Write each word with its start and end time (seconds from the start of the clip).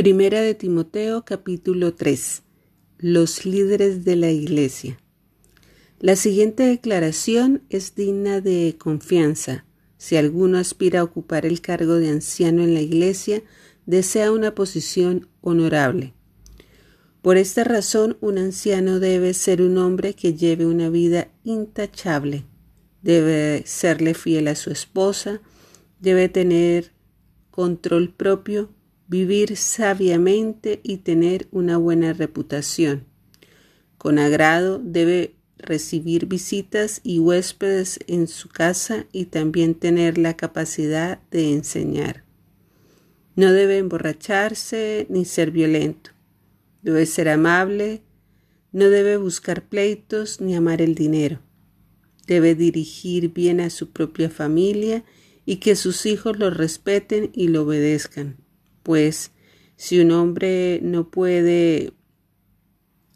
Primera 0.00 0.40
de 0.40 0.54
Timoteo 0.54 1.26
capítulo 1.26 1.92
3. 1.92 2.42
Los 3.00 3.44
líderes 3.44 4.02
de 4.02 4.16
la 4.16 4.30
Iglesia. 4.30 4.98
La 5.98 6.16
siguiente 6.16 6.62
declaración 6.62 7.64
es 7.68 7.94
digna 7.96 8.40
de 8.40 8.76
confianza. 8.78 9.66
Si 9.98 10.16
alguno 10.16 10.56
aspira 10.56 11.00
a 11.00 11.04
ocupar 11.04 11.44
el 11.44 11.60
cargo 11.60 11.96
de 11.96 12.08
anciano 12.08 12.62
en 12.62 12.72
la 12.72 12.80
Iglesia, 12.80 13.42
desea 13.84 14.32
una 14.32 14.54
posición 14.54 15.28
honorable. 15.42 16.14
Por 17.20 17.36
esta 17.36 17.62
razón, 17.64 18.16
un 18.22 18.38
anciano 18.38 19.00
debe 19.00 19.34
ser 19.34 19.60
un 19.60 19.76
hombre 19.76 20.14
que 20.14 20.32
lleve 20.32 20.64
una 20.64 20.88
vida 20.88 21.28
intachable. 21.44 22.46
Debe 23.02 23.64
serle 23.66 24.14
fiel 24.14 24.48
a 24.48 24.54
su 24.54 24.70
esposa, 24.70 25.42
debe 26.00 26.30
tener 26.30 26.92
control 27.50 28.14
propio 28.14 28.70
vivir 29.10 29.56
sabiamente 29.56 30.78
y 30.84 30.98
tener 30.98 31.48
una 31.50 31.76
buena 31.78 32.12
reputación. 32.12 33.06
Con 33.98 34.20
agrado 34.20 34.78
debe 34.78 35.34
recibir 35.58 36.26
visitas 36.26 37.00
y 37.02 37.18
huéspedes 37.18 37.98
en 38.06 38.28
su 38.28 38.48
casa 38.48 39.06
y 39.10 39.24
también 39.24 39.74
tener 39.74 40.16
la 40.16 40.36
capacidad 40.36 41.20
de 41.32 41.52
enseñar. 41.52 42.22
No 43.34 43.52
debe 43.52 43.78
emborracharse 43.78 45.08
ni 45.10 45.24
ser 45.24 45.50
violento. 45.50 46.12
Debe 46.82 47.04
ser 47.04 47.30
amable, 47.30 48.02
no 48.70 48.90
debe 48.90 49.16
buscar 49.16 49.68
pleitos 49.68 50.40
ni 50.40 50.54
amar 50.54 50.80
el 50.80 50.94
dinero. 50.94 51.40
Debe 52.28 52.54
dirigir 52.54 53.32
bien 53.32 53.60
a 53.60 53.70
su 53.70 53.90
propia 53.90 54.30
familia 54.30 55.02
y 55.44 55.56
que 55.56 55.74
sus 55.74 56.06
hijos 56.06 56.38
lo 56.38 56.50
respeten 56.50 57.32
y 57.34 57.48
lo 57.48 57.64
obedezcan 57.64 58.36
pues 58.82 59.32
si 59.76 60.00
un 60.00 60.10
hombre 60.12 60.80
no 60.82 61.10
puede 61.10 61.92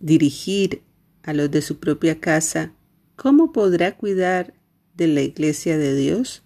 dirigir 0.00 0.82
a 1.22 1.32
los 1.32 1.50
de 1.50 1.62
su 1.62 1.78
propia 1.78 2.20
casa, 2.20 2.72
¿cómo 3.16 3.52
podrá 3.52 3.96
cuidar 3.96 4.54
de 4.94 5.08
la 5.08 5.22
iglesia 5.22 5.76
de 5.76 5.94
Dios? 5.94 6.42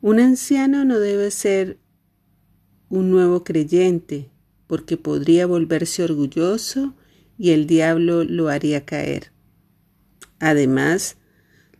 Un 0.00 0.20
anciano 0.20 0.84
no 0.84 0.98
debe 0.98 1.30
ser 1.30 1.78
un 2.88 3.10
nuevo 3.10 3.42
creyente, 3.42 4.30
porque 4.66 4.96
podría 4.96 5.46
volverse 5.46 6.02
orgulloso 6.02 6.94
y 7.38 7.50
el 7.50 7.66
diablo 7.66 8.24
lo 8.24 8.48
haría 8.48 8.84
caer. 8.84 9.32
Además, 10.38 11.16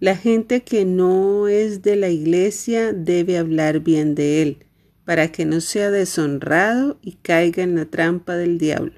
la 0.01 0.17
gente 0.17 0.63
que 0.63 0.85
no 0.85 1.49
es 1.49 1.83
de 1.83 1.97
la 1.97 2.09
iglesia 2.09 2.93
debe 2.93 3.39
hablar 3.39 3.81
bien 3.81 4.15
de 4.15 4.43
él, 4.43 4.64
para 5.05 5.31
que 5.31 5.45
no 5.45 5.61
sea 5.61 5.91
deshonrado 5.91 6.99
y 7.03 7.13
caiga 7.13 7.63
en 7.63 7.75
la 7.75 7.85
trampa 7.85 8.37
del 8.37 8.59
diablo. 8.59 8.95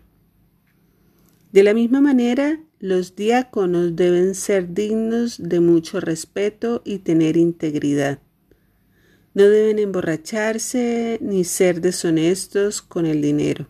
De 1.53 1.63
la 1.63 1.75
misma 1.75 2.01
manera, 2.01 2.61
los 2.79 3.17
diáconos 3.17 3.97
deben 3.97 4.35
ser 4.35 4.73
dignos 4.73 5.37
de 5.39 5.61
mucho 5.61 6.01
respeto 6.01 6.83
y 6.85 6.99
tener 6.99 7.37
integridad. 7.37 8.21
No 9.35 9.45
deben 9.45 9.79
emborracharse 9.79 11.19
ni 11.21 11.45
ser 11.45 11.81
deshonestos 11.81 12.83
con 12.83 13.07
el 13.07 13.21
dinero. 13.21 13.69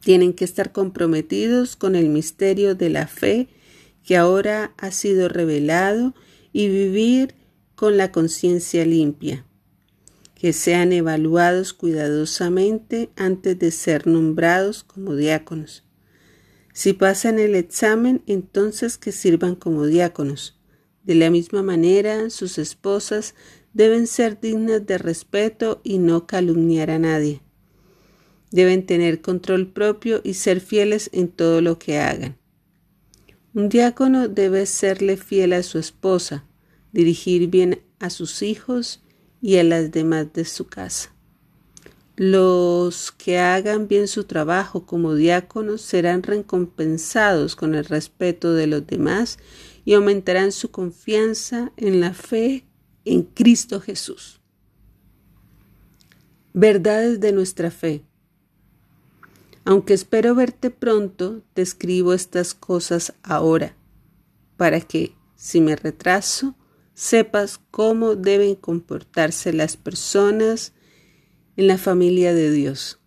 Tienen 0.00 0.34
que 0.34 0.44
estar 0.44 0.72
comprometidos 0.72 1.74
con 1.74 1.96
el 1.96 2.08
misterio 2.08 2.74
de 2.74 2.90
la 2.90 3.08
fe 3.08 3.48
que 4.04 4.16
ahora 4.16 4.72
ha 4.78 4.92
sido 4.92 5.28
revelado 5.28 6.14
y 6.52 6.68
vivir 6.68 7.34
con 7.74 7.96
la 7.96 8.12
conciencia 8.12 8.86
limpia 8.86 9.44
que 10.36 10.52
sean 10.52 10.92
evaluados 10.92 11.72
cuidadosamente 11.72 13.08
antes 13.16 13.58
de 13.58 13.70
ser 13.70 14.06
nombrados 14.06 14.84
como 14.84 15.16
diáconos. 15.16 15.82
Si 16.74 16.92
pasan 16.92 17.38
el 17.38 17.54
examen, 17.54 18.22
entonces 18.26 18.98
que 18.98 19.12
sirvan 19.12 19.54
como 19.54 19.86
diáconos. 19.86 20.60
De 21.04 21.14
la 21.14 21.30
misma 21.30 21.62
manera, 21.62 22.28
sus 22.28 22.58
esposas 22.58 23.34
deben 23.72 24.06
ser 24.06 24.38
dignas 24.38 24.84
de 24.86 24.98
respeto 24.98 25.80
y 25.82 25.96
no 25.96 26.26
calumniar 26.26 26.90
a 26.90 26.98
nadie. 26.98 27.40
Deben 28.50 28.84
tener 28.84 29.22
control 29.22 29.72
propio 29.72 30.20
y 30.22 30.34
ser 30.34 30.60
fieles 30.60 31.08
en 31.14 31.28
todo 31.28 31.62
lo 31.62 31.78
que 31.78 31.98
hagan. 31.98 32.36
Un 33.54 33.70
diácono 33.70 34.28
debe 34.28 34.66
serle 34.66 35.16
fiel 35.16 35.54
a 35.54 35.62
su 35.62 35.78
esposa, 35.78 36.44
dirigir 36.92 37.48
bien 37.48 37.80
a 38.00 38.10
sus 38.10 38.42
hijos 38.42 39.02
y 39.46 39.58
a 39.58 39.62
las 39.62 39.92
demás 39.92 40.32
de 40.32 40.44
su 40.44 40.66
casa. 40.66 41.14
Los 42.16 43.12
que 43.12 43.38
hagan 43.38 43.86
bien 43.86 44.08
su 44.08 44.24
trabajo 44.24 44.86
como 44.86 45.14
diáconos 45.14 45.82
serán 45.82 46.24
recompensados 46.24 47.54
con 47.54 47.76
el 47.76 47.84
respeto 47.84 48.54
de 48.54 48.66
los 48.66 48.84
demás 48.88 49.38
y 49.84 49.94
aumentarán 49.94 50.50
su 50.50 50.72
confianza 50.72 51.70
en 51.76 52.00
la 52.00 52.12
fe 52.12 52.66
en 53.04 53.22
Cristo 53.22 53.80
Jesús. 53.80 54.40
Verdades 56.52 57.20
de 57.20 57.30
nuestra 57.30 57.70
fe. 57.70 58.02
Aunque 59.64 59.94
espero 59.94 60.34
verte 60.34 60.70
pronto, 60.70 61.44
te 61.54 61.62
escribo 61.62 62.14
estas 62.14 62.52
cosas 62.52 63.14
ahora, 63.22 63.76
para 64.56 64.80
que, 64.80 65.14
si 65.36 65.60
me 65.60 65.76
retraso, 65.76 66.56
sepas 66.96 67.60
cómo 67.70 68.16
deben 68.16 68.54
comportarse 68.54 69.52
las 69.52 69.76
personas 69.76 70.72
en 71.56 71.66
la 71.66 71.76
familia 71.76 72.32
de 72.32 72.50
Dios. 72.50 73.00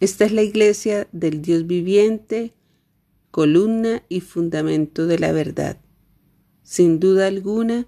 Esta 0.00 0.24
es 0.24 0.32
la 0.32 0.42
iglesia 0.42 1.08
del 1.12 1.42
Dios 1.42 1.68
viviente, 1.68 2.54
columna 3.30 4.02
y 4.08 4.20
fundamento 4.20 5.06
de 5.06 5.20
la 5.20 5.30
verdad. 5.30 5.80
Sin 6.64 6.98
duda 6.98 7.28
alguna, 7.28 7.86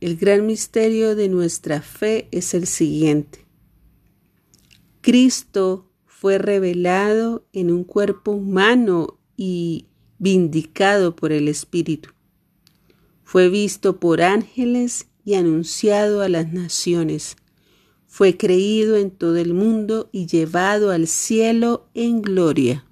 el 0.00 0.16
gran 0.16 0.46
misterio 0.46 1.16
de 1.16 1.28
nuestra 1.28 1.82
fe 1.82 2.28
es 2.30 2.54
el 2.54 2.68
siguiente. 2.68 3.44
Cristo 5.00 5.90
fue 6.06 6.38
revelado 6.38 7.44
en 7.52 7.72
un 7.72 7.82
cuerpo 7.82 8.30
humano 8.30 9.18
y 9.36 9.88
vindicado 10.18 11.16
por 11.16 11.32
el 11.32 11.48
Espíritu. 11.48 12.10
Fue 13.32 13.48
visto 13.48 13.98
por 13.98 14.20
ángeles 14.20 15.06
y 15.24 15.36
anunciado 15.36 16.20
a 16.20 16.28
las 16.28 16.52
naciones. 16.52 17.36
Fue 18.06 18.36
creído 18.36 18.96
en 18.96 19.10
todo 19.10 19.38
el 19.38 19.54
mundo 19.54 20.10
y 20.12 20.26
llevado 20.26 20.90
al 20.90 21.06
cielo 21.06 21.88
en 21.94 22.20
gloria. 22.20 22.84